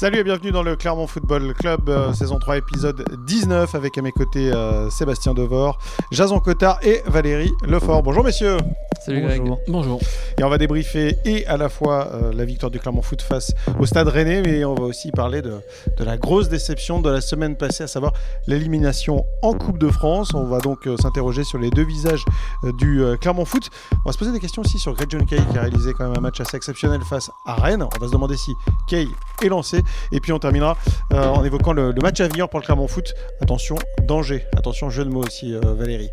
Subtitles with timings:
[0.00, 4.00] Salut et bienvenue dans le Clermont Football Club, euh, saison 3, épisode 19, avec à
[4.00, 5.78] mes côtés euh, Sébastien Devor,
[6.10, 8.02] Jason Cotard et Valérie Lefort.
[8.02, 8.56] Bonjour messieurs
[9.00, 9.42] Salut Greg.
[9.66, 9.98] Bonjour.
[10.38, 13.52] Et on va débriefer et à la fois euh, la victoire du Clermont Foot face
[13.78, 15.54] au Stade Rennais, mais on va aussi parler de,
[15.96, 18.12] de la grosse déception de la semaine passée, à savoir
[18.46, 20.34] l'élimination en Coupe de France.
[20.34, 22.24] On va donc euh, s'interroger sur les deux visages
[22.64, 23.70] euh, du euh, Clermont Foot.
[23.92, 26.04] On va se poser des questions aussi sur Greg John Kay qui a réalisé quand
[26.04, 27.82] même un match assez exceptionnel face à Rennes.
[27.82, 28.52] On va se demander si
[28.86, 29.08] Kay
[29.42, 29.82] est lancé.
[30.12, 30.76] Et puis on terminera
[31.14, 33.14] euh, en évoquant le, le match à venir pour le Clermont Foot.
[33.40, 33.76] Attention,
[34.06, 34.44] danger.
[34.56, 36.10] Attention, jeu de mots aussi, euh, Valérie.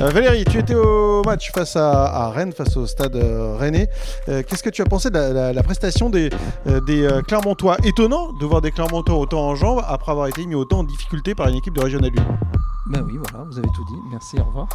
[0.00, 3.88] Euh, Valérie, tu étais au match face à, à Rennes, face au stade euh, rennais.
[4.28, 5.18] Euh, Qu'est-ce que tu as pensé de
[5.52, 6.30] la, prestation des,
[6.66, 7.76] euh, Clermontois?
[7.84, 11.34] Étonnant de voir des Clermontois autant en jambes après avoir été mis autant en difficulté
[11.34, 12.22] par une équipe de Régional 1.
[12.90, 13.98] Ben oui, voilà, vous avez tout dit.
[14.10, 14.68] Merci, au revoir.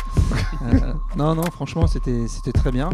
[1.17, 2.89] Non, non, franchement, c'était très bien.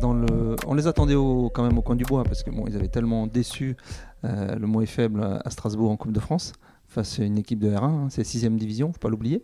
[0.00, 2.64] Dans le, on les attendait au, quand même au coin du bois parce que bon,
[2.66, 3.76] ils avaient tellement déçu.
[4.22, 6.52] le mot est faible à Strasbourg en Coupe de France
[6.88, 7.82] face à une équipe de R1.
[7.82, 9.42] hein, c'est 6 division, faut pas l'oublier.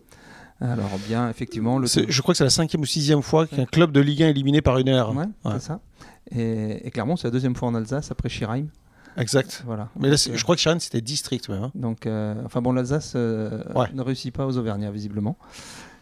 [0.63, 3.91] Alors bien, effectivement, le Je crois que c'est la cinquième ou sixième fois qu'un club
[3.93, 5.11] de Ligue 1 est éliminé par une R.
[5.11, 5.53] Ouais, Ouais.
[5.55, 5.81] c'est ça.
[6.31, 8.67] Et, et Clermont, c'est la deuxième fois en Alsace après Schirheim.
[9.17, 9.63] Exact.
[9.67, 9.89] Voilà.
[9.99, 11.65] Mais là, euh, je crois que Sharon c'était district même.
[11.65, 11.71] hein.
[11.75, 13.87] Donc, euh, enfin bon, l'Alsace euh, Ouais.
[13.93, 15.37] ne réussit pas aux Auvergnats, visiblement.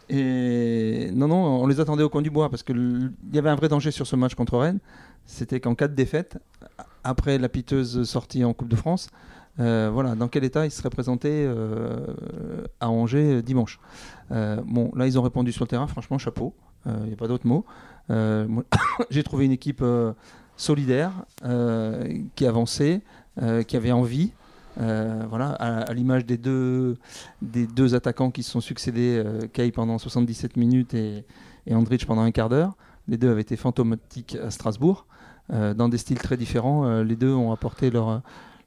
[0.09, 3.55] Et non, non, on les attendait au coin du bois parce qu'il y avait un
[3.55, 4.79] vrai danger sur ce match contre Rennes.
[5.25, 6.37] C'était qu'en cas de défaite,
[7.03, 9.09] après la piteuse sortie en Coupe de France,
[9.57, 12.05] voilà, dans quel état ils seraient présentés euh,
[12.79, 13.79] à Angers euh, dimanche.
[14.31, 16.53] Euh, bon, là, ils ont répondu sur le terrain, franchement, chapeau.
[16.87, 17.63] Il n'y a pas d'autre mot.
[18.09, 18.47] Euh,
[19.11, 20.13] J'ai trouvé une équipe euh,
[20.57, 21.11] solidaire,
[21.45, 23.01] euh, qui avançait,
[23.41, 24.31] euh, qui avait envie.
[24.79, 26.97] Euh, voilà, à, l'image des deux,
[27.93, 31.25] attaquants qui se sont succédés, euh, Kay pendant 77 minutes et,
[31.69, 32.75] Andrich pendant un quart d'heure.
[33.07, 35.05] Les deux avaient été fantomatiques à Strasbourg.
[35.51, 38.21] Euh, dans des styles très différents, euh, les deux ont apporté leur,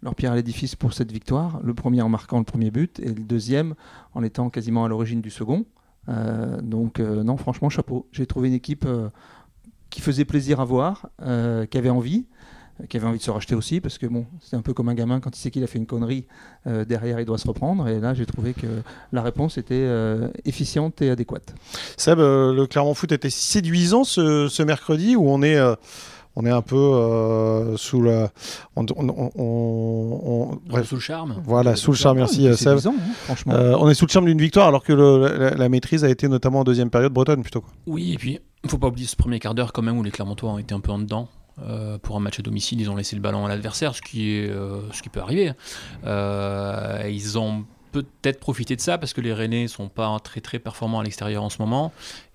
[0.04, 1.60] leur pierre à l'édifice pour cette victoire.
[1.64, 3.74] Le premier en marquant le premier but et le deuxième
[4.12, 5.64] en étant quasiment à l'origine du second.
[6.10, 8.06] Euh, donc euh, non, franchement, chapeau.
[8.12, 9.08] J'ai trouvé une équipe euh,
[9.88, 11.08] qui faisait plaisir à voir,
[11.70, 12.26] qui avait envie,
[12.88, 14.94] qui avait envie de se racheter aussi, parce que bon, c'est un peu comme un
[14.94, 16.26] gamin quand il sait qu'il a fait une connerie,
[16.66, 17.86] derrière il doit se reprendre.
[17.86, 18.66] Et là, j'ai trouvé que
[19.12, 19.88] la réponse était
[20.44, 21.54] efficiente et adéquate.
[21.96, 25.60] Seb, le Clermont Foot était séduisant ce, mercredi où on est,
[26.36, 28.30] on est un peu euh, sous la.
[28.76, 30.20] On, on- on- on-
[30.52, 31.42] on- bref, sous le charme.
[31.44, 32.78] voilà, sous le charme, merci C'est Seb.
[32.86, 33.52] hein, franchement.
[33.54, 36.08] Euh, on est sous le charme d'une victoire alors que le- la, la maîtrise a
[36.08, 37.60] été notamment en deuxième période bretonne plutôt.
[37.60, 37.70] quoi.
[37.86, 40.50] Oui, et puis, faut pas oublier ce premier quart d'heure quand même où les Clermontois
[40.50, 41.28] ont été un peu en dedans.
[41.64, 44.32] Euh, pour un match à domicile, ils ont laissé le ballon à l'adversaire, ce qui
[44.32, 45.52] est, euh, ce qui peut arriver.
[46.04, 47.64] Euh, ils ont
[47.94, 51.44] peut-être profité de ça parce que les Rennais sont pas très très performants à l'extérieur
[51.44, 51.92] en ce moment.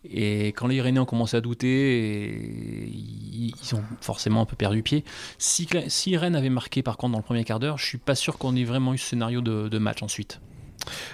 [0.10, 4.82] Et quand les Rennais ont commencé à douter, et ils ont forcément un peu perdu
[4.84, 5.04] pied.
[5.38, 8.16] Si, si Rennes avait marqué par contre dans le premier quart d'heure, je suis pas
[8.16, 10.40] sûr qu'on ait vraiment eu ce scénario de, de match ensuite.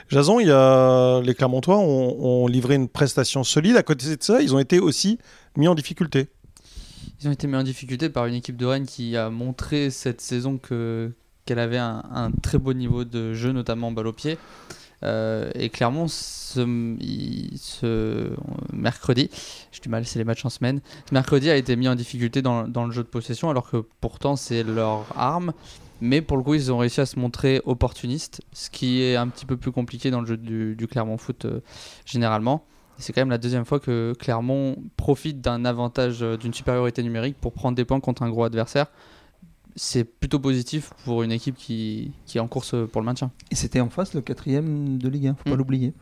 [0.10, 3.76] Jason, il y a, les Clermontois ont, ont livré une prestation solide.
[3.78, 5.18] À côté de ça, ils ont été aussi
[5.58, 6.28] mis en difficulté.
[7.22, 10.22] Ils ont été mis en difficulté par une équipe de Rennes qui a montré cette
[10.22, 11.12] saison que
[11.46, 14.38] qu'elle avait un, très beau niveau de jeu, notamment balle au pied.
[15.04, 16.62] Euh, et Clermont, ce,
[17.58, 18.30] ce
[18.74, 19.30] mercredi,
[19.72, 22.42] j'ai du mal, c'est les matchs en semaine, ce mercredi a été mis en difficulté
[22.42, 25.54] dans, le jeu de possession, alors que pourtant c'est leur arme.
[26.02, 29.30] Mais pour le coup, ils ont réussi à se montrer opportunistes, ce qui est un
[29.30, 31.62] petit peu plus compliqué dans le jeu du, Clermont Foot euh,
[32.06, 32.66] généralement.
[32.98, 37.38] C'est quand même la deuxième fois que Clermont profite d'un avantage, euh, d'une supériorité numérique
[37.40, 38.88] pour prendre des points contre un gros adversaire.
[39.78, 43.32] C'est plutôt positif pour une équipe qui, qui est en course pour le maintien.
[43.52, 45.58] Et c'était en face le quatrième de Ligue 1, faut pas Mm.
[45.58, 45.94] l'oublier.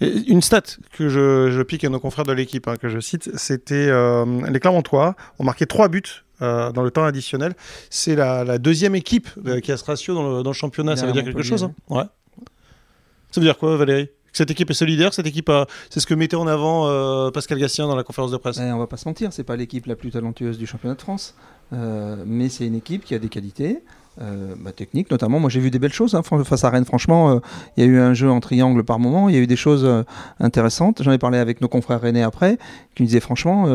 [0.00, 3.00] Et une stat que je, je pique à nos confrères de l'équipe, hein, que je
[3.00, 6.02] cite, c'était euh, les Clermontois ont marqué trois buts
[6.40, 7.54] euh, dans le temps additionnel.
[7.90, 10.94] C'est la, la deuxième équipe euh, qui a ce ratio dans le, dans le championnat.
[10.96, 12.04] Ça veut dire quelque chose hein Ouais.
[13.32, 14.06] Ça veut dire quoi, Valérie?
[14.06, 15.66] Que Cette équipe est solidaire, cette équipe a...
[15.90, 18.58] C'est ce que mettait en avant euh, Pascal Gassien dans la conférence de presse.
[18.60, 21.00] Eh, on va pas se mentir, c'est pas l'équipe la plus talentueuse du championnat de
[21.02, 21.34] France,
[21.72, 23.82] Euh, mais c'est une équipe qui a des qualités.
[24.22, 26.86] euh, bah, techniques notamment, moi j'ai vu des belles choses hein, face à Rennes.
[26.86, 27.38] Franchement, euh,
[27.76, 29.56] il y a eu un jeu en triangle par moment, il y a eu des
[29.56, 29.86] choses
[30.40, 31.02] intéressantes.
[31.02, 32.58] J'en ai parlé avec nos confrères rennais après,
[32.94, 33.66] qui me disaient franchement,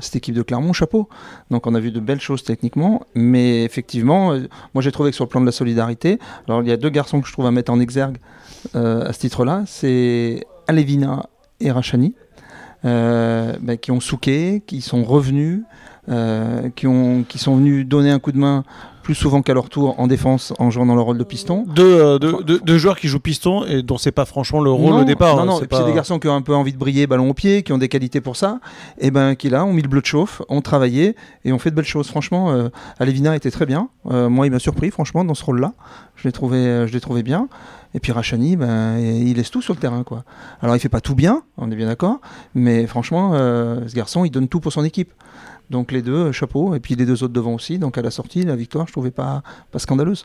[0.00, 1.08] cette équipe de Clermont, chapeau.
[1.50, 4.34] Donc on a vu de belles choses techniquement, mais effectivement,
[4.74, 6.90] moi j'ai trouvé que sur le plan de la solidarité, alors il y a deux
[6.90, 8.18] garçons que je trouve à mettre en exergue
[8.74, 11.28] à ce titre-là, c'est Alevina
[11.60, 12.14] et Rachani,
[12.82, 15.62] bah, qui ont souqué, qui sont revenus.
[16.08, 18.64] Euh, qui, ont, qui sont venus donner un coup de main
[19.02, 21.64] plus souvent qu'à leur tour en défense en jouant dans le rôle de piston.
[21.66, 24.70] Deux, euh, deux- deux- deux joueurs qui jouent piston et dont c'est pas franchement le
[24.70, 25.36] rôle non, au départ.
[25.36, 27.30] Non, hein, non, c'est pas- des garçons qui ont un peu envie de briller, ballon
[27.30, 28.60] au pied, qui ont des qualités pour ça,
[28.98, 31.16] et ben qui là ont mis le bleu de chauffe, ont travaillé
[31.46, 32.08] et ont fait de belles choses.
[32.08, 32.68] Franchement, euh,
[32.98, 33.88] Alevina était très bien.
[34.10, 35.72] Euh, moi, il m'a surpris, franchement, dans ce rôle-là.
[36.16, 37.48] Je l'ai trouvé, euh, je l'ai trouvé bien.
[37.94, 40.24] Et puis Rachani, ben, il laisse tout sur le terrain, quoi.
[40.60, 42.20] Alors, il fait pas tout bien, on est bien d'accord,
[42.54, 45.12] mais franchement, euh, ce garçon, il donne tout pour son équipe.
[45.70, 47.78] Donc les deux, euh, chapeau, et puis les deux autres devant aussi.
[47.78, 50.24] Donc à la sortie, la victoire, je trouvais pas, pas scandaleuse.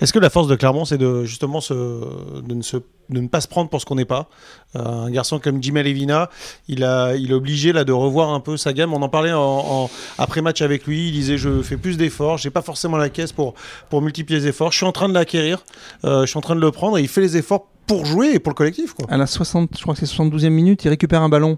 [0.00, 2.76] Est-ce que la force de Clermont, c'est de justement se, de, ne se-
[3.08, 4.28] de ne pas se prendre pour ce qu'on n'est pas?
[4.76, 6.28] Euh, Un garçon comme Jimmy Levina,
[6.68, 8.92] il, a, il est obligé là de revoir un peu sa gamme.
[8.92, 11.08] On en parlait en, en- après match avec lui.
[11.08, 13.54] Il disait je fais plus d'efforts, j'ai pas forcément la caisse pour,
[13.88, 14.70] pour multiplier les efforts.
[14.70, 15.64] Je suis en train de l'acquérir,
[16.04, 18.32] euh, je suis en train de le prendre et il fait les efforts pour jouer
[18.34, 18.92] et pour le collectif.
[18.92, 19.06] Quoi.
[19.08, 21.56] À la 60, je crois que c'est 72e minute, il récupère un ballon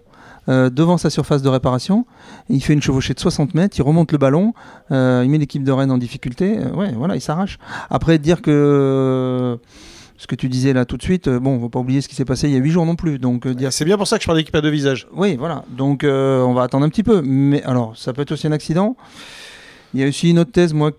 [0.48, 2.06] euh, devant sa surface de réparation.
[2.48, 4.54] Il fait une chevauchée de 60 mètres, il remonte le ballon,
[4.90, 6.58] euh, il met l'équipe de Rennes en difficulté.
[6.58, 7.58] Euh, ouais, voilà, il s'arrache.
[7.90, 9.58] Après, dire que
[10.18, 12.24] ce que tu disais là tout de suite, bon, faut pas oublier ce qui s'est
[12.24, 13.18] passé il y a 8 jours non plus.
[13.18, 15.06] Donc, euh, dire C'est bien pour ça que je parle d'équipe à deux visages.
[15.14, 15.64] oui, voilà.
[15.70, 17.22] Donc, euh, on va attendre un petit peu.
[17.22, 18.96] Mais alors, ça peut être aussi un accident.
[19.94, 20.92] Il y a aussi une autre thèse, moi,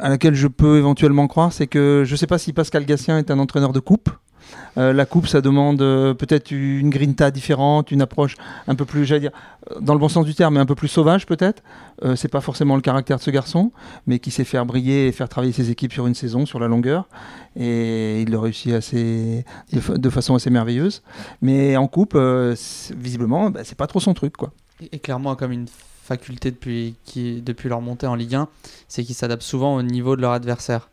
[0.00, 3.18] à laquelle je peux éventuellement croire, c'est que je ne sais pas si Pascal Gassien
[3.18, 4.10] est un entraîneur de coupe.
[4.76, 8.34] Euh, la coupe, ça demande euh, peut-être une grinta différente, une approche
[8.66, 9.30] un peu plus, j'allais dire,
[9.70, 11.62] euh, dans le bon sens du terme, mais un peu plus sauvage peut-être.
[12.16, 13.70] C'est pas forcément le caractère de ce garçon,
[14.06, 16.66] mais qui sait faire briller et faire travailler ses équipes sur une saison, sur la
[16.68, 17.08] longueur.
[17.56, 21.02] Et il le réussit assez, de, fa- de façon assez merveilleuse.
[21.40, 22.16] Mais en coupe,
[22.96, 24.52] visiblement, bah, c'est pas trop son truc, quoi.
[24.92, 25.66] Et Clermont a comme une
[26.02, 28.48] faculté depuis, depuis leur montée en Ligue 1,
[28.88, 30.88] c'est qu'ils s'adaptent souvent au niveau de leur adversaire.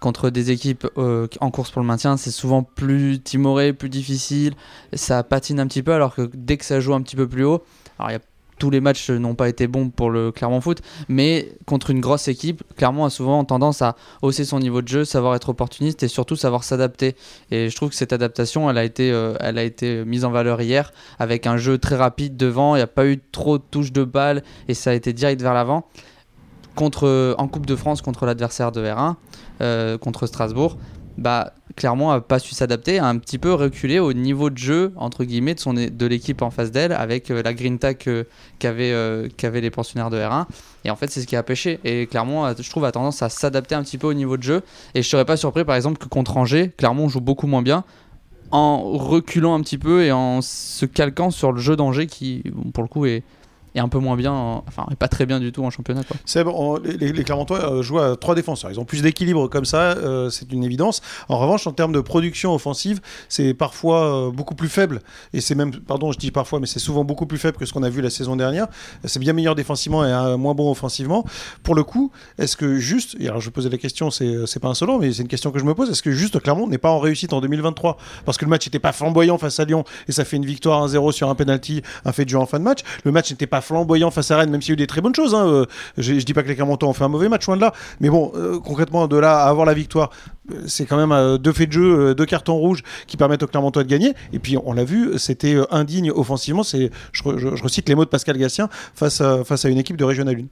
[0.00, 4.54] Contre des équipes euh, en course pour le maintien, c'est souvent plus timoré, plus difficile,
[4.94, 7.44] ça patine un petit peu, alors que dès que ça joue un petit peu plus
[7.44, 7.62] haut,
[7.98, 8.18] alors
[8.60, 12.28] tous les matchs n'ont pas été bons pour le Clermont Foot, mais contre une grosse
[12.28, 16.08] équipe, Clermont a souvent tendance à hausser son niveau de jeu, savoir être opportuniste et
[16.08, 17.16] surtout savoir s'adapter.
[17.50, 20.30] Et je trouve que cette adaptation, elle a été, euh, elle a été mise en
[20.30, 22.76] valeur hier avec un jeu très rapide devant.
[22.76, 25.42] Il n'y a pas eu trop de touches de balle et ça a été direct
[25.42, 25.88] vers l'avant.
[26.76, 29.16] Contre, en Coupe de France contre l'adversaire de R1,
[29.60, 30.76] euh, contre Strasbourg,
[31.18, 34.92] bah, Clermont a pas su s'adapter, a un petit peu reculé au niveau de jeu
[34.96, 38.24] entre guillemets de, l'équipe en face d'elle avec euh, la grinta euh,
[38.58, 40.46] qu'avaient les pensionnaires de R1.
[40.84, 41.78] Et en fait, c'est ce qui a pêché.
[41.84, 44.42] Et Clermont, a- je trouve, a tendance à s'adapter un petit peu au niveau de
[44.42, 44.62] jeu.
[44.94, 47.84] Et je serais pas surpris, par exemple, que contre Angers, Clermont joue beaucoup moins bien
[48.52, 52.42] en reculant un petit peu et en se calquant sur le jeu d'Angers qui,
[52.74, 53.22] pour le coup, est,
[53.74, 56.02] est un peu moins bien, en- enfin, pas très bien du tout en championnat.
[56.04, 56.16] Quoi.
[56.24, 56.48] Seb,
[56.84, 58.70] les, les- Clermontois euh, jouent à trois défenseurs.
[58.70, 61.00] Ils ont plus d'équilibre comme ça, euh, c'est une évidence.
[61.28, 65.00] En revanche, en termes de production offensive, c'est parfois euh, beaucoup plus faible.
[65.32, 67.72] Et c'est même, pardon, je dis parfois, mais c'est souvent beaucoup plus faible que ce
[67.72, 68.66] qu'on a vu la saison dernière.
[69.04, 71.24] C'est bien meilleur défensivement et euh, moins bon offensivement.
[71.62, 74.98] Pour le coup, est-ce que juste, et alors je posais la question, c'est pas insolent,
[74.98, 76.98] mais c'est une question que je me pose, est-ce que juste Clermont n'est pas en
[76.98, 80.24] réussite en 2023 Parce que le match n'était pas flamboyant face à Lyon et ça
[80.24, 82.80] fait une victoire 1-0 sur un penalty, un fait de jeu en fin de match.
[83.04, 85.00] Le match n'était pas flamboyant face à Rennes, même s'il y a eu des très
[85.00, 85.34] bonnes choses.
[85.34, 85.46] hein.
[85.46, 85.66] Euh,
[85.98, 87.72] je, dis pas que les Clermontois ont fait un mauvais match, loin de là.
[88.00, 90.10] Mais bon, euh, concrètement, de là à avoir la victoire,
[90.66, 93.46] c'est quand même euh, deux faits de jeu, euh, deux cartons rouges qui permettent aux
[93.46, 94.14] Clermontois de gagner.
[94.32, 96.62] Et puis, on l'a vu, c'était euh, indigne offensivement.
[96.62, 99.68] C'est, je, re- je- je recite les mots de Pascal Gassien face à, face à
[99.68, 100.44] une équipe de Régional 1.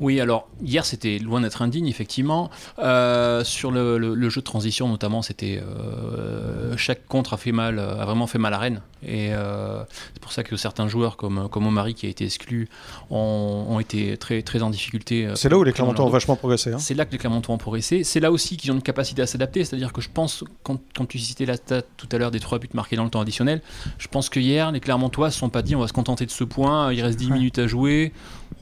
[0.00, 2.50] Oui, alors hier c'était loin d'être indigne, effectivement.
[2.80, 7.52] Euh, sur le, le- le jeu de transition, notamment, c'était euh, chaque contre a fait
[7.52, 8.80] mal, a vraiment fait mal à Rennes.
[9.06, 9.82] Et euh,
[10.14, 12.68] c'est pour ça que certains joueurs comme comme Omari qui a été exclu
[13.10, 15.28] ont, ont été très très en difficulté.
[15.34, 16.72] C'est là où les Clermontois ont vachement progressé.
[16.72, 16.78] hein.
[16.78, 18.02] C'est là que les Clermontois ont progressé.
[18.04, 19.64] C'est là aussi qu'ils ont une capacité à s'adapter.
[19.64, 22.58] C'est-à-dire que je pense, quand, quand tu citais la stat tout à l'heure des trois
[22.58, 23.60] buts marqués dans le temps additionnel,
[23.98, 26.24] je pense que hier, les Clermontois ne se sont pas dit on va se contenter
[26.26, 27.34] de ce point, il reste 10 Ouais.
[27.34, 28.12] minutes à jouer,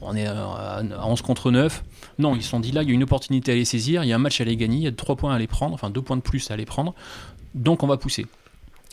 [0.01, 1.83] on est à à 11 contre 9.
[2.19, 4.07] Non, ils se sont dit là, il y a une opportunité à les saisir, il
[4.09, 5.73] y a un match à les gagner, il y a trois points à les prendre,
[5.73, 6.93] enfin deux points de plus à les prendre.
[7.55, 8.25] Donc on va pousser.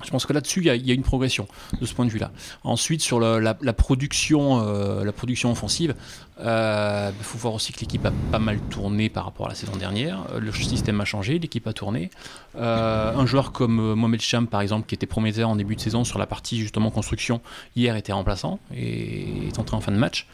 [0.04, 1.46] Je pense que là-dessus, il y, a- une progression
[1.80, 2.30] de ce point de vue-là.
[2.64, 5.94] Ensuite, sur la, production, euh, la production offensive,
[6.40, 9.54] euh, il faut voir aussi que l'équipe a pas mal tourné par rapport à la
[9.54, 10.24] saison dernière.
[10.32, 12.10] Euh, Le système a changé, l'équipe a tourné.
[12.56, 15.80] Euh, un joueur comme euh, Mohamed Cham, par exemple, qui était prometteur en début de
[15.80, 17.40] saison sur la partie justement construction,
[17.76, 20.26] hier était remplaçant et est entré en fin de match.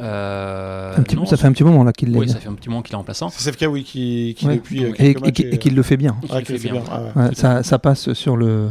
[0.00, 2.54] Euh, Un petit non, ça fait un petit moment là qu'il oui, ça fait un
[2.54, 3.28] petit moment qu'il est remplaçant.
[3.28, 4.56] C'est Sefka, oui, qui, qui Ouais.
[4.56, 6.16] depuis euh, et, et est- et qu'il le fait bien.
[6.30, 6.72] Ah, le fait bien.
[6.72, 6.82] bien.
[6.90, 7.22] Ah, ouais.
[7.28, 8.70] Ouais, ça, ça passe sur le,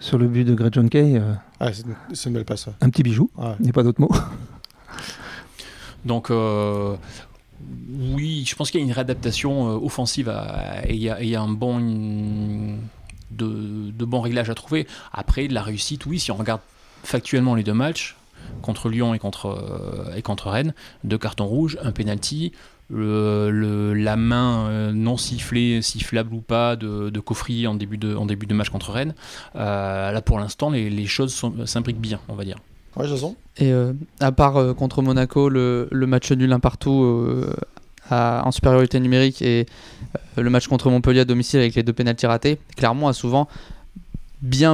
[0.00, 1.94] sur le but de Greg John Kay, euh, Ah, c'est une,
[2.26, 2.68] une belle passe.
[2.80, 3.54] un petit bijou, Ah, ouais.
[3.60, 4.10] il n'y a pas d'autre mot.
[6.04, 6.96] Donc, euh,
[8.14, 11.26] oui, je pense qu'il y a une réadaptation euh, offensive à- et il y, et
[11.26, 11.78] y a un bon,
[13.30, 14.86] de, de bons réglages à trouver.
[15.12, 16.60] Après, de la réussite, oui, si on regarde
[17.04, 18.16] factuellement les deux matchs,
[18.60, 22.52] contre Lyon et contre, et contre Rennes, deux cartons rouges, un penalty,
[22.90, 28.46] le, la main non sifflée, sifflable ou pas, de, de en début de, en début
[28.46, 29.14] de match contre Rennes.
[29.54, 32.58] là, pour l'instant, les, les choses s'imbriquent bien, on va dire.
[32.96, 33.34] Ouais, Jason?
[33.58, 33.72] Et
[34.20, 37.46] à part contre Monaco, le, le, match nul un partout
[38.10, 39.66] en supériorité numérique et
[40.38, 43.48] euh, le match contre Montpellier à domicile avec les deux pénaltys ratés, Clermont a souvent
[44.42, 44.72] bien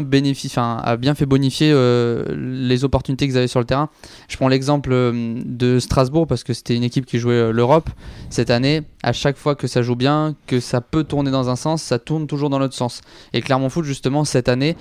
[0.56, 3.90] a bien fait bonifier euh, les opportunités qu'ils avaient sur le terrain.
[4.28, 7.90] Je prends l'exemple euh, de Strasbourg parce que c'était une équipe qui jouait l'Europe
[8.30, 8.82] cette année.
[9.02, 11.98] À chaque fois que ça joue bien, que ça peut tourner dans un sens, ça
[11.98, 13.02] tourne toujours dans l'autre sens.
[13.32, 14.76] Et Clermont Foot justement cette année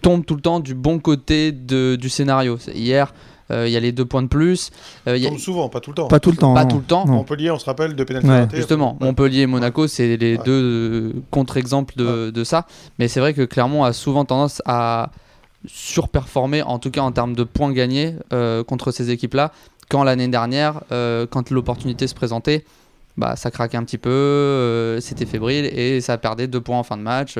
[0.00, 2.58] tombe tout le temps du bon côté du scénario.
[2.74, 4.70] Hier, euh, il y a les deux points de plus.
[5.06, 5.38] Euh, y a...
[5.38, 6.08] souvent, pas tout le temps.
[6.08, 6.54] Pas tout le temps.
[6.54, 7.06] Pas tout le temps.
[7.06, 11.94] Montpellier, on se rappelle de pénalité Justement, Montpellier et Monaco, c'est les deux euh, contre-exemples
[11.96, 12.66] de, de, ça.
[12.98, 15.10] Mais c'est vrai que Clermont a souvent tendance à
[15.66, 18.14] surperformer, en tout cas en termes de points gagnés
[18.66, 19.52] contre ces équipes-là,
[19.90, 22.64] quand l'année dernière, quand l'opportunité se présentait,
[23.18, 26.96] bah, ça craquait un petit peu, c'était fébrile et ça perdait deux points en fin
[26.96, 27.34] de match.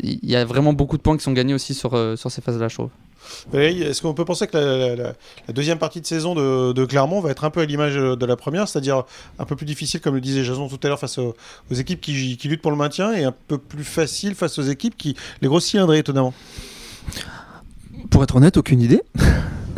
[0.00, 2.66] Il y a vraiment beaucoup de points qui sont gagnés aussi sur, sur ces phases-là,
[2.66, 2.90] je trouve.
[3.52, 5.14] Est-ce qu'on peut penser que la,
[5.52, 8.68] deuxième partie de saison de, Clermont va être un peu à l'image de la première,
[8.68, 9.04] c'est-à-dire
[9.38, 11.34] un peu plus difficile, comme le disait Jason tout à l'heure, face aux,
[11.70, 15.16] équipes qui, luttent pour le maintien, et un peu plus facile face aux équipes qui
[15.40, 16.34] les grosses cylindrées, étonnamment?
[18.10, 19.02] Pour être honnête, aucune idée.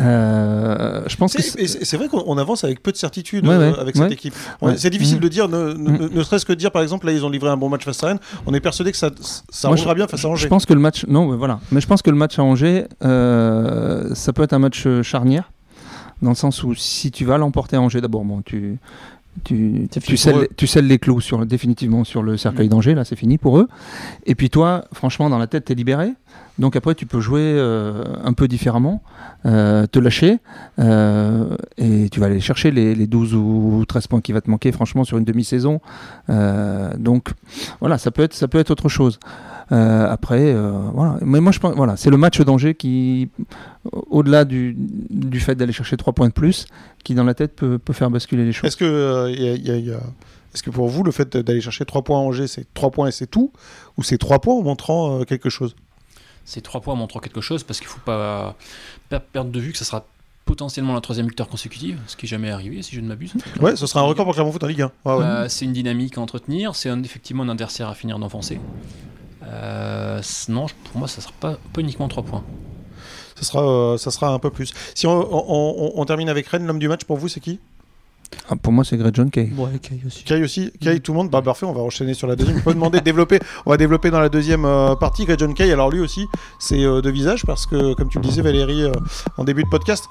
[0.00, 4.12] Euh, je pense que c'est vrai qu'on avance avec peu de certitude euh, avec cette
[4.12, 4.34] équipe.
[4.76, 5.20] C'est difficile mm.
[5.20, 7.68] de dire, ne, ne, serait-ce que dire par exemple là ils ont livré un bon
[7.68, 8.20] match face à Rennes.
[8.46, 9.10] On est persuadé que ça,
[9.50, 10.44] ça Moi, bien face à Angers.
[10.44, 12.86] Je pense que le match, non, voilà, mais je pense que le match à Angers,
[13.04, 15.50] euh, ça peut être un match charnière
[16.22, 18.78] dans le sens où si tu vas l'emporter à Angers d'abord, bon, tu
[19.42, 22.70] tu, tu, scelles, tu, les clous sur, définitivement sur le cercueil mm.
[22.70, 23.68] d'Angers, là c'est fini pour eux.
[24.26, 26.12] Et puis toi, franchement, dans la tête, tu es libéré.
[26.58, 29.02] Donc après, tu peux jouer euh, un peu différemment,
[29.44, 30.38] euh, te lâcher,
[30.78, 34.48] euh, et tu vas aller chercher les, les, 12 ou 13 points qui va te
[34.48, 35.80] manquer, franchement, sur une demi-saison.
[36.98, 37.30] donc
[37.80, 39.18] voilà, ça peut être, ça peut être autre chose.
[39.70, 40.54] Après,
[40.92, 41.18] voilà.
[41.22, 43.28] Mais moi, je pense, voilà, c'est le match d'Angers qui,
[43.92, 46.66] au-delà du, du, fait d'aller chercher 3 points de plus,
[47.02, 48.68] qui dans la tête peut, peut faire basculer les choses.
[48.68, 50.00] Est-ce que y a,
[50.54, 53.08] Est-ce que pour vous, le fait d'aller chercher 3 points à Angers, c'est 3 points
[53.08, 53.52] et c'est tout?
[53.96, 55.74] Ou c'est 3 points en montrant quelque chose?
[56.44, 58.54] Ces trois points montrent quelque chose parce qu'il ne faut pas
[59.32, 60.04] perdre de vue que ce sera
[60.44, 63.32] potentiellement la troisième victoire consécutive, ce qui n'est jamais arrivé si je ne m'abuse.
[63.60, 64.92] Ouais, ce sera un record pour Clermont Foot en Ligue 1.
[65.06, 68.60] Euh, c'est une dynamique à entretenir, c'est effectivement un adversaire à finir d'enfoncer.
[69.46, 72.44] Euh, non, pour moi, ça ne sera pas, pas uniquement trois points.
[73.36, 74.72] Ça sera, euh, ça sera un peu plus.
[74.94, 77.58] Si on, on termine avec Rennes, l'homme du match pour vous, c'est qui?
[78.48, 79.52] Ah, pour moi, c'est Greg John Kay.
[79.56, 80.24] Ouais, Kay aussi.
[80.24, 80.72] Kay aussi?
[80.80, 81.30] Kay, tout le monde?
[81.30, 82.58] Bah, parfait, on va enchaîner sur la deuxième.
[82.58, 83.38] On peut demander de développer.
[83.66, 85.24] On va développer dans la deuxième euh, partie.
[85.24, 86.26] Greg John Kay, alors lui aussi,
[86.58, 88.92] c'est euh, de visage parce que, comme tu le disais, Valérie, euh,
[89.36, 90.08] en début de podcast,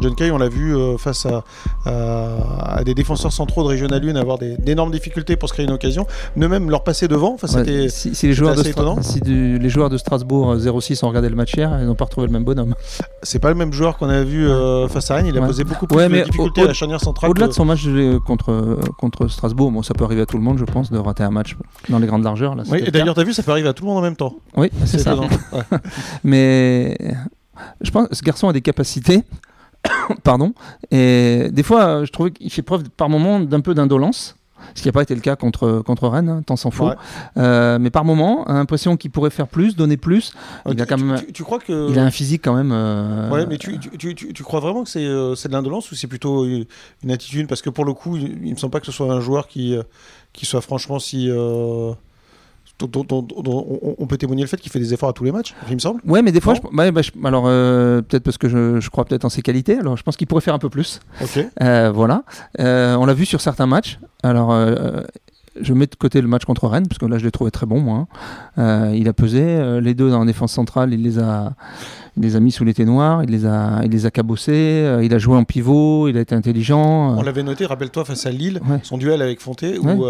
[0.00, 4.38] John Kay, on l'a vu euh, face à, des défenseurs centraux de Régional 1 avoir
[4.38, 7.36] d'énormes difficultés pour se créer une occasion, ne même leur passer devant.
[7.88, 8.62] si, les joueurs de
[9.02, 12.04] si les joueurs de Strasbourg 06 euh, ont regardé le match hier, ils n'ont pas
[12.04, 12.74] retrouvé le même bonhomme.
[13.22, 15.26] C'est pas le même joueur qu'on a vu euh, face à Rennes.
[15.26, 17.30] Il a posé beaucoup plus de difficultés à la charnière centrale.
[17.30, 17.86] Au-delà de son match
[18.26, 21.22] contre, contre Strasbourg, bon, ça peut arriver à tout le monde, je pense, de rater
[21.22, 21.56] un match
[21.88, 22.56] dans les grandes largeurs.
[22.70, 24.16] oui, et d'ailleurs, tu as vu, ça peut arriver à tout le monde en même
[24.16, 24.34] temps.
[24.56, 25.16] Oui, c'est ça.
[26.24, 26.96] Mais
[27.80, 29.22] je pense que ce garçon a des capacités
[30.22, 30.54] Pardon.
[30.90, 34.36] Et des fois, je trouvais qu'il fait preuve par moment d'un peu d'indolence.
[34.74, 36.90] Ce qui n'a pas été le cas contre, contre Rennes, hein, tant s'en faut.
[37.36, 40.32] Euh, mais par moment, l'impression qu'il pourrait faire plus, donner plus.
[40.70, 41.90] il a quand même, tu, crois que...
[41.90, 42.72] il a un physique quand même.
[42.72, 46.46] Euh, ouais, mais tu, tu, crois vraiment que c'est euh, de l'indolence ou c'est plutôt
[46.46, 47.46] une attitude?
[47.46, 49.48] Parce que pour le coup, il ne me semble pas que ce soit un joueur
[49.48, 49.76] qui,
[50.32, 51.30] qui soit franchement si
[52.82, 55.78] on peut témoigner le fait qu'il fait des efforts à tous les matchs, il me
[55.78, 56.00] semble.
[56.04, 56.84] Ouais, mais des fois, bah,
[57.24, 59.78] alors euh, peut-être parce que je, crois peut-être en ses qualités.
[59.78, 61.00] Alors, je pense qu'il pourrait faire un peu plus.
[61.22, 61.46] Ok.
[61.62, 62.24] Euh, voilà.
[62.60, 63.98] Euh, on l'a vu sur certains matchs.
[64.22, 64.56] Alors,
[65.60, 67.66] je mets de côté le match contre Rennes parce que là, je l'ai trouvé très
[67.66, 68.06] bon, moi.
[68.56, 68.92] Hein.
[68.92, 70.92] il a pesé les deux en défense centrale.
[70.92, 71.54] Il les a,
[72.16, 73.22] il les a mis sous les noirs.
[73.24, 75.00] Il les a, il les a cabossés.
[75.02, 76.08] il a joué en pivot.
[76.08, 77.16] Il a été intelligent.
[77.16, 77.66] On l'avait noté.
[77.66, 80.04] Rappelle-toi face à Lille, son duel avec Fonté, où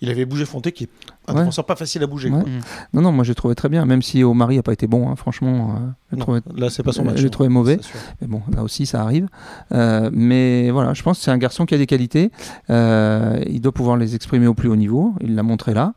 [0.00, 0.88] il avait bougé Fonté, qui est
[1.26, 2.30] un défenseur pas facile à bouger.
[2.30, 5.16] Non, non, moi j'ai trouvé très bien, même si Omari n'a pas été bon, hein,
[5.16, 5.76] franchement.
[6.12, 7.16] Euh, là, c'est pas son match.
[7.16, 7.78] J'ai trouvé mauvais.
[8.20, 9.28] Mais bon, là aussi, ça arrive.
[9.72, 12.30] Euh, mais voilà, je pense que c'est un garçon qui a des qualités.
[12.70, 15.14] Euh, il doit pouvoir les exprimer au plus haut niveau.
[15.20, 15.94] Il l'a montré là.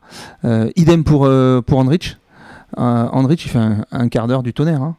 [0.76, 1.28] idem pour,
[1.66, 2.16] pour Andrich.
[2.76, 3.58] Andrich, il fait
[3.90, 4.82] un, quart d'heure du tonnerre.
[4.82, 4.96] Hein.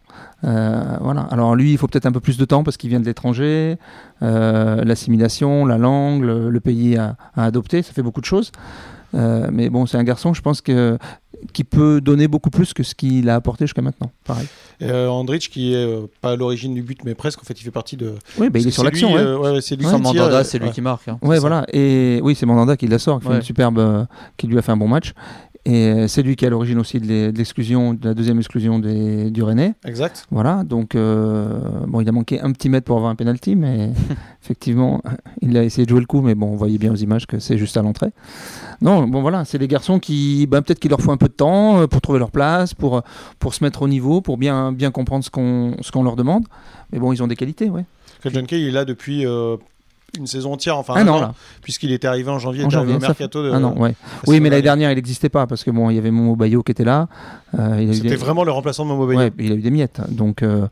[1.02, 1.22] voilà.
[1.32, 3.78] Alors lui, il faut peut-être un peu plus de temps parce qu'il vient de l'étranger,
[4.22, 8.52] l'assimilation, la langue, le, pays à, à, adopter, ça fait beaucoup de choses.
[9.16, 10.98] Euh, mais bon, c'est un garçon, je pense que
[11.54, 14.12] qui peut donner beaucoup plus que ce qu'il a apporté jusqu'à maintenant.
[14.26, 14.48] Pareil.
[14.82, 17.60] Et, euh, Andrich, qui est euh, pas à l'origine du but, mais presque, en fait,
[17.60, 18.16] il fait partie de.
[18.38, 19.14] Oui, bah, il est sur l'action.
[19.14, 19.22] ouais.
[19.22, 19.96] euh, c'est lui Ouais.
[19.96, 20.74] qui Mandanda, euh, c'est lui ouais.
[20.74, 21.08] qui marque.
[21.08, 21.18] hein.
[21.22, 21.66] Ouais, voilà.
[21.72, 24.06] Et oui, c'est Mandanda qui la sort, qui fait une superbe, euh,
[24.38, 25.14] qui lui a fait un bon match.
[25.66, 28.14] Et euh, c'est lui qui est à l'origine aussi de l'e- de l'exclusion, de la
[28.14, 29.74] deuxième exclusion des, du Rennais.
[29.86, 30.26] Exact.
[30.32, 30.64] Voilà.
[30.64, 33.92] Donc, euh, bon, il a manqué un petit mètre pour avoir un penalty, mais
[34.44, 35.02] effectivement,
[35.42, 37.40] il a essayé de jouer le coup, mais bon, on voyait bien aux images que
[37.40, 38.12] c'est juste à l'entrée.
[38.82, 41.34] Non, bon, voilà, c'est des garçons qui, ben, peut-être qu'il leur faut un peu de
[41.34, 43.02] temps euh, pour trouver leur place, pour,
[43.38, 46.46] pour se mettre au niveau, pour bien, bien comprendre ce qu'on ce qu'on leur demande.
[46.94, 47.84] Mais bon, ils ont des qualités, ouais.
[48.24, 49.58] Que John Kay, il est là depuis euh,
[50.20, 51.34] une saison entière, enfin un un an, an, là.
[51.62, 53.52] puisqu'il était arrivé en janvier, En au fait mercato de.
[53.52, 53.90] un an, ouais.
[53.90, 53.96] la
[54.28, 54.92] Oui, mais l'année dernière.
[54.92, 57.08] il n'existait pas parce que bon, il y avait Momo Bayo qui était là.
[57.58, 59.20] euh, C'était des- vraiment le remplaçant de Momo Bayo.
[59.20, 60.02] Ouais, il a eu des miettes.
[60.10, 60.68] Donc euh,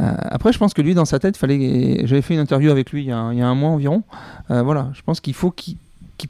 [0.00, 2.06] euh, après, je pense que lui, dans sa tête, fallait.
[2.06, 3.70] J'avais fait une interview avec lui il y a, un- il y a un mois
[3.70, 4.02] environ.
[4.50, 5.76] Euh, voilà, je pense qu'il faut qu'il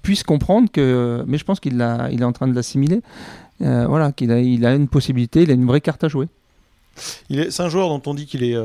[0.03, 1.23] puisse comprendre que.
[1.27, 1.75] Mais je pense qu'il
[2.13, 3.01] il est en train de l'assimiler.
[3.61, 6.29] Voilà, qu'il a, il a une possibilité, il a une vraie carte à jouer.
[7.27, 8.57] C'est un joueur dont on dit qu'il est,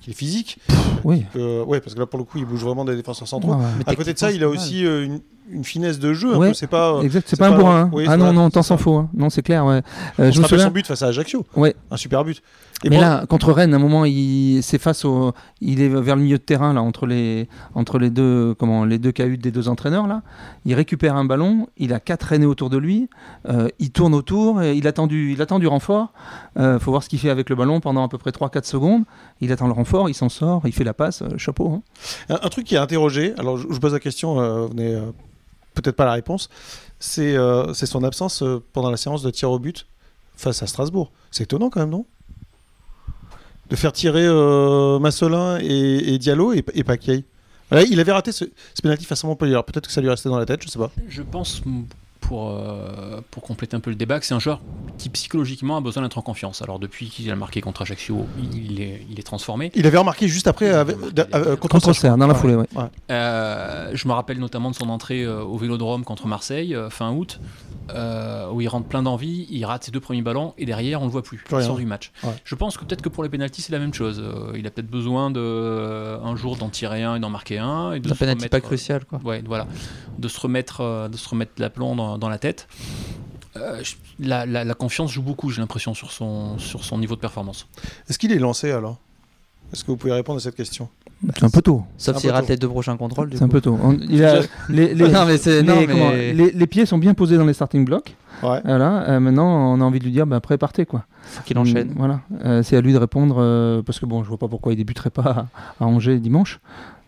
[0.00, 0.58] qu'il est physique.
[1.04, 1.24] Oui.
[1.36, 3.54] Euh, ouais, parce que là, pour le coup, il bouge vraiment des défenseurs centraux.
[3.54, 5.20] Ouais, À côté de ça, il a aussi euh, une,
[5.52, 6.36] une finesse de jeu.
[6.36, 6.54] Ouais.
[6.54, 6.94] C'est pas.
[6.94, 7.80] euh, Exact, c'est pas un bourrin.
[7.82, 7.90] hein.
[7.92, 8.96] oui, ah non, non, tant s'en faut.
[8.96, 9.08] hein.
[9.14, 9.64] Non, c'est clair.
[9.66, 9.82] Ouais.
[10.18, 10.64] on Euh, se je me rappelle souviens.
[10.66, 11.44] son but face à Ajaccio.
[11.56, 11.74] Ouais.
[11.90, 12.42] Un super but.
[12.82, 16.16] Et mais là, contre Rennes, à un moment, il c'est face au, il est vers
[16.16, 19.50] le milieu de terrain là, entre les, entre les deux, comment, les deux cahutes des
[19.50, 20.22] deux entraîneurs là.
[20.64, 23.10] Il récupère un ballon, il a quatre Rennais autour de lui,
[23.50, 26.14] euh, il tourne autour, et il attend du, il attend du renfort.
[26.58, 29.02] Euh, faut voir ce qu'il fait avec le ballon pendant à peu près 3-4 secondes.
[29.42, 31.68] Il attend le renfort, il s'en sort, il fait la passe, euh, chapeau.
[31.68, 31.82] hein.
[32.30, 34.94] un, un truc qui est interrogé, alors je, je pose la question, euh, vous n'avez
[34.94, 35.10] euh,
[35.80, 36.48] peut-être pas la réponse,
[36.98, 39.86] c'est euh, son absence euh, pendant la séance de tir au but
[40.36, 41.10] face à Strasbourg.
[41.30, 42.06] C'est étonnant quand même, non?
[43.68, 46.84] De faire tirer euh, Massolin et, Diallo et, et.
[47.70, 48.44] Voilà, il avait raté ce,
[48.74, 49.60] ce face à Montpellier.
[49.64, 50.90] Peut-être que ça lui restait dans la tête, je sais pas.
[51.08, 51.62] Je pense,
[52.20, 54.60] pour, euh, pour compléter un peu le débat, que c'est un joueur
[54.98, 56.62] qui psychologiquement a besoin d'être en confiance.
[56.62, 59.72] Alors depuis qu'il a marqué contre Ajaccio, il est, il est transformé.
[59.74, 62.66] Il avait remarqué juste après avec- Euh, euh, contre, Contre Serre, dans la foulée, ouais.
[63.10, 67.10] Euh, je me rappelle notamment de son entrée euh, au Vélodrome contre Marseille, euh, fin
[67.12, 67.40] août,
[67.94, 71.06] euh, où il rentre plein d'envie, il rate ses deux premiers ballons, et derrière, on
[71.06, 71.42] le voit plus.
[71.52, 72.12] Il sort du match.
[72.22, 72.30] Ouais.
[72.44, 74.20] Je pense que peut-être que pour les pénalties, c'est la même chose.
[74.22, 77.58] Euh, il a peut-être besoin de, euh, un jour d'en tirer un et d'en marquer
[77.58, 77.92] un.
[77.92, 79.20] Et de penalty remettre, pas crucial, quoi.
[79.24, 79.66] Ouais, voilà.
[80.18, 82.68] De se remettre, euh, de se remettre l'aplomb dans, dans la tête.
[83.56, 83.82] Euh,
[84.20, 87.66] la, la- la confiance joue beaucoup, j'ai l'impression, sur son, sur son niveau de performance.
[88.08, 88.98] Est-ce qu'il est lancé alors?
[89.72, 90.88] Est-ce que vous pouvez répondre à cette question?
[91.34, 91.84] C'est un peu tôt.
[91.98, 92.52] Sauf s'il rate tôt.
[92.52, 93.30] les deux prochains contrôles.
[93.34, 93.78] C'est un peu tôt.
[93.82, 95.62] On- il a- les, les- non, mais c'est.
[95.62, 96.32] les- Non, comment, mais.
[96.32, 98.16] les- les pieds sont bien posés dans les starting blocks.
[98.42, 98.60] Ouais.
[98.64, 101.04] Voilà, euh, maintenant on a envie de lui dire bah, après partez quoi.
[101.24, 101.92] Faut qu'il enchaîne.
[101.96, 104.72] Voilà, Euh, c'est à lui de répondre euh, parce que bon, je vois pas pourquoi
[104.72, 106.58] il débuterait pas à, à Angers dimanche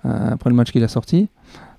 [0.04, 1.28] euh, après le match qu'il a sorti.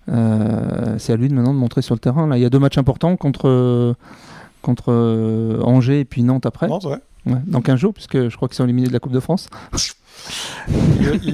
[0.09, 2.27] Euh, c'est à lui de maintenant de montrer sur le terrain.
[2.27, 3.95] Là, il y a deux matchs importants contre
[4.61, 6.67] contre euh, Angers et puis Nantes après.
[6.81, 6.99] C'est vrai.
[7.25, 9.49] Ouais, dans 15 jours puisque je crois qu'ils sont éliminés de la Coupe de France.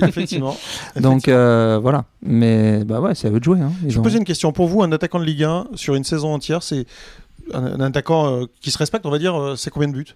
[0.02, 0.56] Effectivement.
[1.00, 3.60] Donc euh, voilà, mais bah ouais, c'est à eux de jouer.
[3.60, 3.72] Hein.
[3.84, 4.52] Je vais ont- poser une question.
[4.52, 6.86] Pour vous, un attaquant de Ligue 1 sur une saison entière, c'est
[7.54, 10.16] un, un attaquant euh, qui se respecte, on va dire, euh, c'est combien de buts?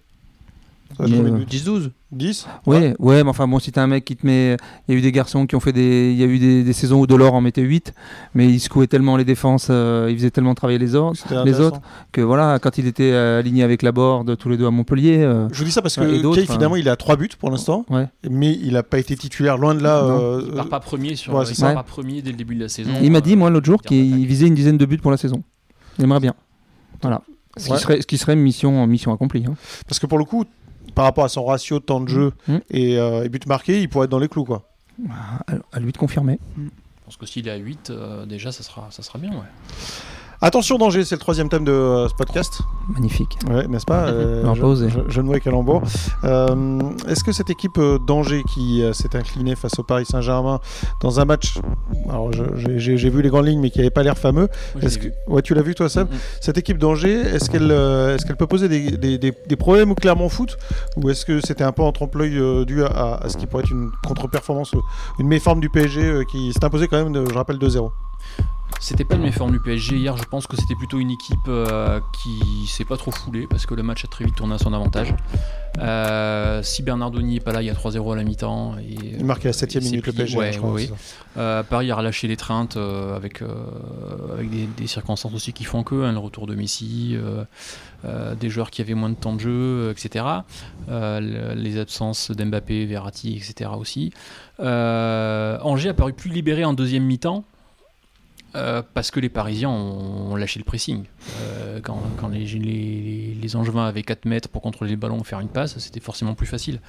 [0.96, 1.90] Ça euh, buts 10-12.
[2.12, 4.56] 10 Ouais, ouais, mais enfin bon, si t'as un mec qui te met.
[4.86, 6.12] Il y a eu des garçons qui ont fait des.
[6.12, 7.92] Il y a eu des, des saisons où Delors en mettait 8,
[8.34, 11.58] mais il secouait tellement les défenses, euh, il faisait tellement travailler les autres, C'était les
[11.58, 11.80] autres,
[12.12, 15.18] que voilà, quand il était euh, aligné avec la board, tous les deux à Montpellier.
[15.18, 17.16] euh, Je vous dis ça parce Ouais, et que d'autres, Kay, finalement, il a 3
[17.16, 18.06] buts pour l'instant, Ouais.
[18.30, 20.04] mais il n'a pas été titulaire loin de là.
[20.04, 21.34] Euh, Il part pas premier sur.
[21.34, 22.90] ouais, il part pas premier dès le début de la saison.
[23.02, 25.42] il m'a dit, moi, l'autre jour, qu'il visait une dizaine de buts pour la saison.
[25.98, 26.34] Il aimerait bien.
[27.02, 27.22] Voilà.
[27.56, 27.78] Ce qui, Ouais.
[27.78, 29.44] serait, ce qui serait mission, mission accomplie.
[29.48, 29.54] hein.
[29.88, 30.44] Parce que pour le coup,
[30.94, 32.56] par rapport à son ratio de temps de jeu Mm.
[32.70, 34.44] et, euh, et buts marqués, il pourrait être dans les clous.
[34.44, 34.68] Quoi.
[35.10, 35.40] À,
[35.72, 36.38] à lui de confirmer.
[36.56, 36.62] Je
[37.04, 39.30] pense que s'il est à 8, euh, déjà, ça sera, ça sera bien.
[39.32, 39.38] Ouais.
[40.46, 42.60] Attention danger, c'est le troisième thème de euh, ce podcast.
[42.92, 43.38] Magnifique.
[43.48, 44.90] Ouais, n'est-ce pas euh, je, pas oser.
[44.90, 45.80] je, je ne vois calembour.
[46.24, 50.60] Euh, Est-ce que cette équipe euh, d'Angers qui euh, s'est inclinée face au Paris Saint-Germain
[51.00, 51.54] dans un match,
[52.10, 52.78] alors j'ai-
[53.08, 54.48] vu les grandes lignes, mais qui n'avait pas l'air fameux.
[54.74, 56.18] Moi, que, ouais, tu l'as vu toi, Seb Mhm.
[56.42, 59.92] Cette équipe d'Angers, est-ce qu'elle euh, est qu'elle peut poser des, des- des- des problèmes
[59.92, 60.58] au Clermont Foot
[60.98, 63.62] ou est-ce que c'était un peu en trompe-l'œil euh, dû à, à ce qui pourrait
[63.62, 64.72] être une contre-performance,
[65.18, 67.90] une méforme du PSG euh, qui s'est imposée quand même, de, je rappelle, 2-0
[68.80, 72.00] C'était pas une méforme du PSG hier, je pense que c'était plutôt une équipe euh,
[72.22, 74.74] qui s'est pas trop foulée parce que le match a très vite tourné à son
[74.74, 75.14] avantage.
[75.78, 78.74] Euh, si Bernardoni est pas là, il y a 3-0 à la mi-temps.
[78.78, 80.12] et, Il marquait à la euh, 7 il s'est minute le.
[80.12, 80.72] PSG, Ouais, je crois.
[80.72, 80.94] ouais, ça.
[81.38, 83.48] Euh, Paris a relâché les treintes euh, avec, euh,
[84.34, 87.44] avec des, des circonstances aussi qui font que, hein, le retour de Messi, euh,
[88.04, 90.26] euh, des joueurs qui avaient moins de temps de jeu, euh, etc.
[90.90, 91.20] Euh,
[91.54, 93.70] le- les absences d'Mbappé, Verratti, etc.
[93.78, 94.12] aussi.
[94.60, 97.44] Euh, Angers a paru plus libéré en deuxième mi-temps.
[98.56, 101.04] Euh, parce que les Parisiens ont, lâché le pressing.
[101.40, 105.48] Euh, quand, les, les, les Angevins avaient 4 mètres pour contrôler le ballon, faire une
[105.48, 106.80] passe, c'était forcément plus facile.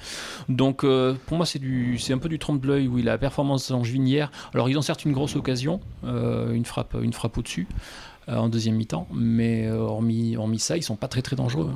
[0.50, 4.32] Donc euh, pour moi, c'est un peu du trompe-l'œil, oui, la performance angevinière.
[4.54, 7.68] Alors ils ont certes une grosse occasion, une frappe, au-dessus.
[8.28, 11.72] en deuxième mi-temps, mais hormis, hormis ça, ils sont pas très très dangereux.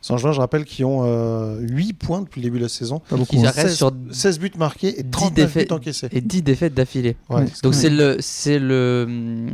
[0.00, 3.00] Saint-Jean, je rappelle, qui ont euh, 8 points depuis le début de la saison.
[3.08, 3.34] Pas beaucoup.
[3.36, 3.50] Ils hein.
[3.54, 5.72] restent 16, sur 16 buts marqués et 10 39 défaites.
[5.72, 6.08] encaissés.
[6.12, 7.16] et 10 défaites d'affilée.
[7.28, 7.44] Ouais.
[7.62, 9.06] Donc c'est le c'est le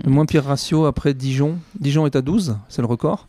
[0.05, 1.57] Le moins pire ratio après Dijon.
[1.81, 3.29] Dijon est à 12, c'est le record.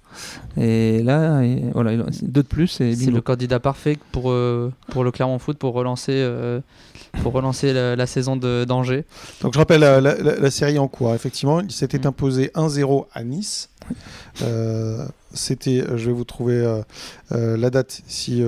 [0.58, 5.12] Et là, et- voilà, deux de plus c'est le candidat parfait pour euh, pour le
[5.12, 6.60] Clermont Foot pour relancer euh,
[7.24, 9.06] pour relancer la, la saison de d'Angers.
[9.41, 11.13] Donc je rappelle la, la- la- la série en cours.
[11.15, 12.08] Effectivement, il s'était Mm.
[12.08, 13.69] imposé 1-0 à Nice.
[15.34, 16.82] C'était, euh, je vais vous trouver euh,
[17.32, 18.43] euh, la date si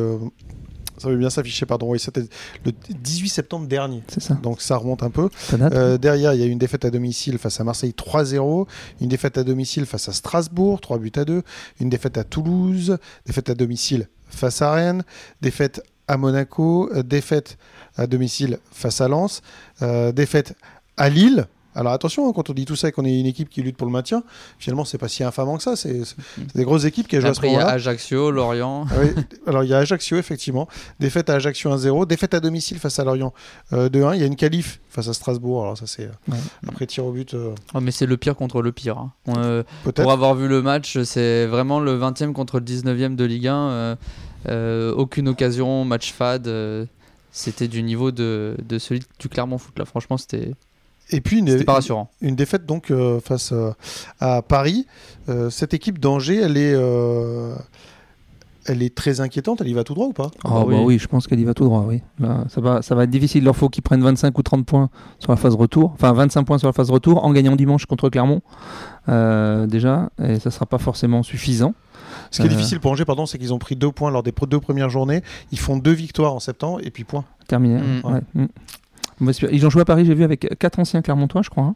[0.98, 1.66] ça veut bien s'afficher.
[1.66, 2.24] Pardon, oui, c'était
[2.66, 4.02] le 18 septembre dernier.
[4.08, 4.36] C'est ça.
[4.36, 5.30] Donc ça remonte un peu.
[5.54, 8.68] Euh, derrière, il y a eu une défaite à domicile face à Marseille 3-0,
[9.02, 11.44] une défaite à domicile face à Strasbourg 3 buts à 2,
[11.82, 15.04] une défaite à Toulouse, défaite à domicile face à Rennes,
[15.42, 17.58] défaite à Monaco, défaite
[17.98, 19.42] à domicile face à Lens,
[19.82, 20.56] euh, défaite
[20.98, 21.48] à Lille.
[21.76, 23.76] Alors attention, hein, quand on dit tout ça et qu'on est une équipe qui lutte
[23.78, 24.24] pour le maintien,
[24.58, 25.76] finalement c'est pas si infamant que ça.
[25.76, 26.16] C'est c'est
[26.56, 27.74] des grosses équipes qui jouent à ce Après il y a moment-là.
[27.76, 28.86] Ajaccio, Lorient.
[28.90, 29.10] Ah oui.
[29.46, 30.68] Alors il y a Ajaccio effectivement,
[31.00, 33.34] défaite à Ajaccio 1-0, défaite à domicile face à Lorient
[33.74, 34.16] euh, 2-1.
[34.16, 35.64] Il y a une qualif face à Strasbourg.
[35.64, 36.38] Alors ça c'est euh, Ouais.
[36.70, 38.98] après tir au but euh, Oh, mais c'est le pire contre le pire.
[38.98, 39.12] hein.
[39.38, 39.64] Euh,
[39.96, 43.56] pour avoir vu le match, c'est vraiment le 20e contre le 19e de Ligue 1.
[43.56, 43.96] euh,
[44.48, 46.48] euh, aucune occasion, match fade.
[46.48, 46.86] euh,
[47.32, 49.78] c'était du niveau de, de celui du Clermont Foot.
[49.78, 50.52] Là, franchement, c'était
[51.12, 52.10] Et puis une, pas rassurant.
[52.22, 53.72] une défaite donc euh, face euh,
[54.20, 54.88] à Paris.
[55.30, 57.56] Euh, cette équipe d'Angers, elle est, euh,
[58.66, 59.62] elle est très inquiétante.
[59.62, 60.32] Elle y va tout droit ou pas?
[60.44, 60.76] Oh, bah bah oui.
[60.84, 61.00] oui.
[61.00, 62.02] je pense qu'elle y va tout droit, oui.
[62.20, 63.44] Là, ça, va, ça va être difficile.
[63.44, 64.90] Il leur faut qu'ils prennent 25 ou 30 points
[65.20, 65.92] sur la phase retour.
[65.94, 68.42] Enfin, 25 points sur la phase retour en gagnant dimanche contre Clermont.
[69.08, 71.76] euh, déjà, et ça sera pas forcément suffisant.
[72.32, 72.56] Ce qui est Euh.
[72.56, 75.22] difficile pour Angers, pardon, c'est qu'ils ont pris deux points lors des deux premières journées.
[75.52, 77.24] Ils font deux victoires en septembre et puis point.
[77.48, 77.80] Terminé.
[77.80, 78.02] Mm.
[78.04, 78.22] ouais.
[78.34, 78.46] Mm.
[79.22, 81.64] Ils ont joué à Paris, j'ai vu, avec quatre anciens Clermontois, je crois.
[81.64, 81.76] hein.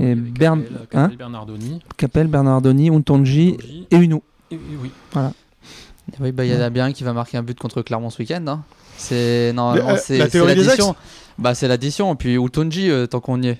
[0.00, 4.22] Et Bern, Capel- hein Capel Bernardoni, Capel, Bernardoni, Untonji Tonji, et Uno.
[4.50, 4.90] et- et oui.
[6.20, 8.10] Oui, bah il y en a bien un qui va marquer un but contre Clermont
[8.10, 8.42] ce week-end.
[8.48, 8.62] hein.
[8.96, 10.94] C'est normalement Le- euh, c'est l'addition.
[11.38, 12.12] Bah c'est l'addition.
[12.12, 13.58] Et puis Utonji, euh, tant qu'on y est,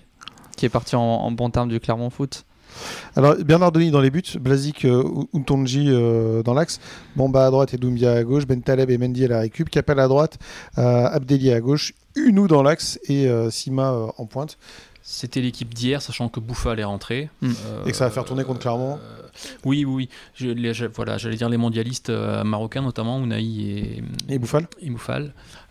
[0.56, 2.44] qui est parti en, en bon terme du Clermont Foot.
[3.16, 5.02] Alors Bernard Denis dans les buts, Blazik euh,
[5.34, 6.80] Untonji euh, dans l'axe,
[7.16, 9.98] Bamba à droite et Doumbia à gauche, Ben Taleb et Mendy à la récup, Capel
[9.98, 10.38] à droite,
[10.78, 14.58] euh, Abdelli à gauche, Unou dans l'axe et euh, Sima euh, en pointe.
[15.02, 17.30] C'était l'équipe d'hier, sachant que Bouffa allait rentrer.
[17.40, 17.48] Mm.
[17.66, 18.94] Euh, Et que ça va faire tourner contre Clermont.
[19.02, 19.22] euh,
[19.64, 20.08] Oui, oui, oui.
[20.34, 24.02] Je, les- je- voilà, j'allais dire les mondialistes euh, marocains, notamment Ounaï et,
[24.34, 24.90] Et Bouffal et.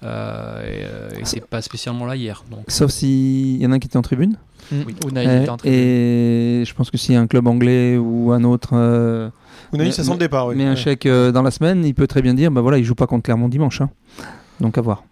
[0.03, 2.43] Euh, et euh, et c'est pas spécialement là hier.
[2.49, 4.37] Donc, Sauf s'il y en a un qui était en tribune.
[4.71, 4.95] Oui.
[5.07, 5.77] Unai Euh, était en tribune.
[5.79, 9.29] et je pense que s'il y a un club anglais ou un autre euh,
[9.73, 10.55] Ounaï, Mais- ça sent le départ, oui.
[10.55, 12.83] met un chèque euh, dans la semaine, il peut très bien dire bah voilà, il
[12.83, 13.81] joue pas contre Clermont dimanche.
[13.81, 13.89] hein.
[14.59, 15.03] Donc à voir.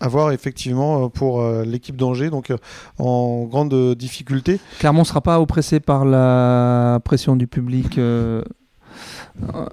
[0.00, 2.56] À voir effectivement euh, pour euh, l'équipe d'Angers, donc euh,
[2.98, 4.60] en grande difficulté.
[4.78, 8.42] Clermont sera pas oppressé par la pression du public euh,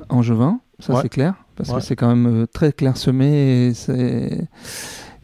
[0.10, 1.00] angevin, ça Ouais.
[1.02, 1.76] c'est clair, parce Ouais.
[1.76, 4.48] que c'est quand même très clairsemé et c'est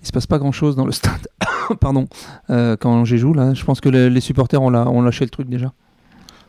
[0.01, 1.27] il se passe pas grand chose dans le stade.
[1.81, 2.07] Pardon,
[2.49, 5.25] euh, quand Angers joue là, je pense que le- les supporters ont, la- ont lâché
[5.25, 5.73] le truc déjà.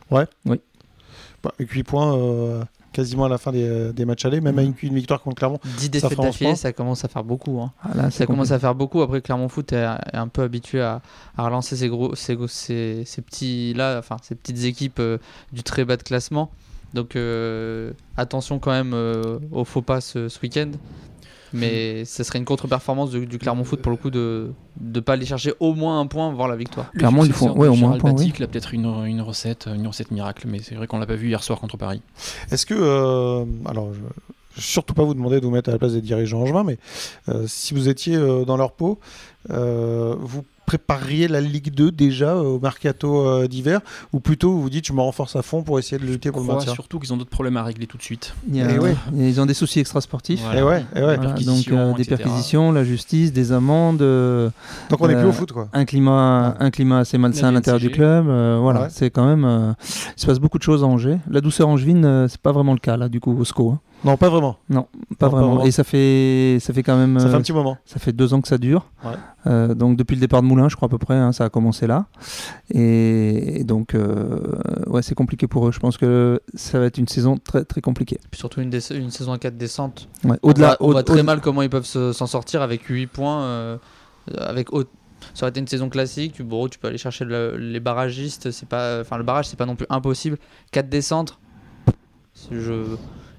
[0.09, 0.25] Bah,
[1.57, 4.83] avec 8 points euh, quasiment à la fin des, euh, des matchs allés, même avec
[4.83, 5.59] une victoire contre Clermont.
[5.77, 7.59] 10 défaites d'affilée, ça commence à faire beaucoup.
[7.61, 7.71] hein.
[7.83, 8.53] Ah, là, Ça commence compliqué.
[8.55, 9.01] à faire beaucoup.
[9.01, 11.01] Après, Clermont Foot est, un peu habitué à,
[11.37, 15.17] à relancer ces, gros, ces, gros- ces, ces petits là, enfin ces petites équipes euh,
[15.53, 16.51] du très bas de classement.
[16.93, 20.71] Donc euh, attention quand même euh, au faux pas ce, ce week-end.
[21.53, 25.13] Mais ce serait une contre-performance du, du Clermont Foot pour le coup de ne pas
[25.13, 26.89] aller chercher au moins un point, voire la victoire.
[26.93, 28.31] Le Clairement, il faut- ouais, au moins un point, oui.
[28.37, 31.15] Il a peut-être une, une recette, une recette miracle, mais c'est vrai qu'on l'a pas
[31.15, 32.01] vu hier soir contre Paris.
[32.51, 35.93] Est-ce que, euh, alors, je, surtout pas vous demander de vous mettre à la place
[35.93, 36.77] des dirigeants angevins, mais
[37.29, 38.99] euh, si vous étiez euh, dans leur peau,
[39.49, 40.43] euh, vous
[40.77, 43.81] prépareriez la Ligue 2 déjà euh, au mercato euh, d'hiver,
[44.13, 46.41] ou plutôt vous vous dites je me renforce à fond pour essayer de lutter pour
[46.41, 46.73] le maintien?
[46.73, 48.33] surtout qu'ils ont d'autres problèmes à régler tout de suite.
[48.47, 48.95] Il y a- Eh ouais.
[49.13, 50.41] Ils ont des soucis extrasportifs.
[50.41, 50.59] Voilà.
[50.59, 51.15] Et ouais, et ouais.
[51.17, 52.15] Voilà, donc euh, des etc.
[52.23, 54.49] perquisitions, la justice, des amendes, euh,
[54.89, 55.67] Donc on n'est plus au foot quoi.
[55.73, 58.27] un climat, un climat assez malsain à l'intérieur du club.
[58.29, 58.87] euh, voilà, Ouais.
[58.89, 59.43] c'est quand même.
[59.43, 59.73] euh,
[60.17, 61.17] il se passe beaucoup de choses à Angers.
[61.29, 63.71] La douceur angevine, euh, c'est pas vraiment le cas là, du coup, au SCO.
[63.71, 63.79] hein.
[64.03, 64.53] Non, pas vraiment.
[64.53, 64.87] Pas, Non,
[65.19, 65.63] pas vraiment.
[65.63, 67.19] Et ça fait, ça fait quand même.
[67.19, 67.77] Ça fait euh, un petit moment.
[67.85, 68.87] ça fait deux ans que ça dure.
[69.05, 69.11] Ouais.
[69.47, 71.49] Euh, donc depuis le départ de Moulin, je crois à peu près, hein, ça a
[71.49, 72.05] commencé là.
[72.73, 74.39] Et, et donc, euh,
[74.87, 75.71] ouais, c'est compliqué pour eux.
[75.71, 78.19] Je pense que ça va être une saison très très compliquée.
[78.31, 78.71] Puis surtout une,
[79.11, 80.07] saison à 4 descentes.
[80.23, 82.27] Ouais, On Au-delà, voit- on voit au- très au- mal comment ils peuvent se- s'en
[82.27, 83.41] sortir avec 8 points.
[83.43, 83.77] euh,
[84.37, 84.83] avec au-
[85.35, 86.33] ça aurait été une saison classique.
[86.33, 88.49] Tu, bon, tu peux aller chercher le- les barragistes.
[88.51, 90.37] C'est pas, enfin, le barrage, c'est pas non plus impossible.
[90.71, 91.37] 4 descentes.
[92.51, 92.73] Je...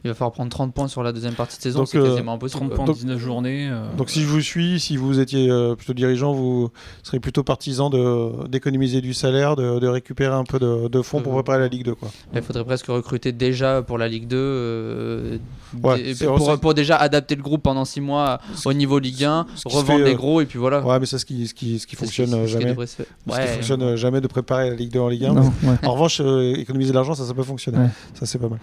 [0.04, 2.08] Il va falloir prendre 30 points sur la deuxième partie de saison, Donc, c'est euh,
[2.10, 2.58] quasiment impossible.
[2.60, 2.76] 30 quoi.
[2.76, 3.68] points en Donc- 19 journées.
[3.70, 6.70] euh, Donc si je vous suis, si vous étiez euh, plutôt dirigeant, vous
[7.04, 11.20] serez plutôt partisan de d'économiser du salaire, de, de récupérer un peu de, de fonds
[11.20, 11.94] pour Euh, préparer la Ligue 2.
[11.94, 12.08] Quoi.
[12.34, 15.38] Il faudrait presque recruter déjà pour la Ligue 2, euh,
[15.82, 19.24] Ouais, des- c'est- pour, pour déjà adapter le groupe pendant 6 mois au niveau Ligue
[19.24, 20.80] 1, ce qui se revendre les euh, gros et puis voilà.
[20.84, 22.74] Ouais, mais c'est ce qui, ce qui, ce qui fonctionne jamais.
[22.86, 25.32] Ce qui Ouais, fonctionne euh, jamais de préparer la Ligue 2 en Ligue 1.
[25.34, 25.76] Non, ouais.
[25.86, 27.78] En revanche, euh, économiser de l'argent, ça, ça peut fonctionner.
[27.78, 27.88] Ouais.
[28.14, 28.58] Ça, c'est pas mal.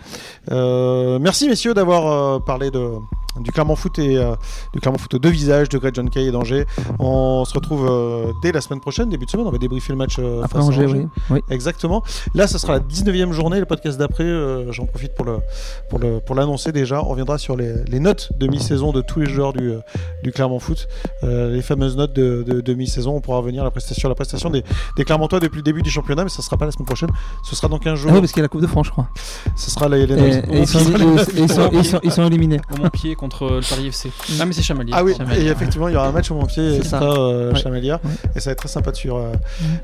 [1.29, 2.89] Merci, messieurs, d'avoir euh, parlé de,
[3.39, 4.35] du Clermont Foot et euh,
[4.73, 6.65] du Clermont Foot aux deux visages de Greg John Kay et d'Angers.
[6.99, 9.47] On se retrouve euh, dès la semaine prochaine, début de semaine.
[9.47, 11.07] On va débriefer le match euh, Après face à Angers, oui.
[11.29, 11.39] oui.
[11.49, 12.03] Exactement.
[12.35, 14.23] Là, ce sera la 19e journée, le podcast d'après.
[14.23, 15.37] euh, J'en profite pour le
[15.89, 17.01] pour le pour l'annoncer déjà.
[17.03, 19.73] On reviendra sur les, les notes de mi-saison de tous les joueurs du,
[20.23, 20.87] du Clermont Foot,
[21.23, 23.15] Euh, les fameuses notes de, de, de mi-saison.
[23.15, 24.63] On pourra revenir à la prestation, la prestation des,
[24.97, 27.09] des Clermontois depuis le début du championnat, mais ça sera pas la semaine prochaine.
[27.43, 28.11] Ce sera dans 15 jours.
[28.11, 29.07] Ah oui, parce qu'il y a la Coupe de France, je crois.
[29.55, 30.67] Ce sera les, ils, sont, et- et ils
[31.51, 32.59] sont- ils sont- ils sont éliminés.
[32.73, 34.11] Au Montpied contre le Paris FC.
[34.39, 34.91] Ah, mais c'est Chamalier.
[34.95, 37.05] Ah oui, et effectivement, il y aura un match au Montpied C'est extra ça.
[37.05, 37.59] euh, Ouais.
[37.65, 37.99] Ouais.
[38.35, 39.33] et ça va être très sympa de suivre euh,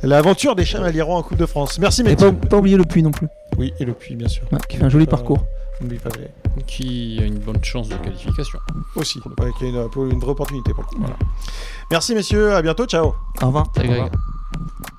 [0.04, 1.78] l'aventure des Chamaliérois en Coupe de France.
[1.80, 2.24] Merci, Et Mehdi.
[2.24, 3.28] pas, pas oublier le puits non plus,
[3.58, 4.44] Oui, et le Puy, bien sûr.
[4.52, 5.40] ouais, qui fait un joli Euh, parcours.
[5.82, 8.60] N'oublie pas les- Qui a une bonne chance de qualification.
[8.96, 9.76] aussi, est une,
[10.12, 10.96] une vraie opportunité pour le coup.
[11.00, 11.16] Voilà.
[11.92, 13.14] Merci messieurs, à bientôt, ciao.
[13.42, 13.66] Au revoir.
[13.76, 14.04] Salut, Au Greg.
[14.06, 14.95] revoir.